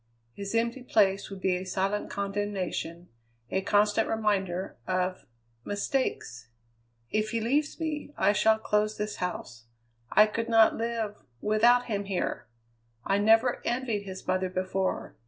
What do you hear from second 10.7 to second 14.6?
live without him here. I never envied his mother